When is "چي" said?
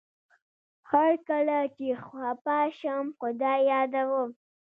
1.75-1.87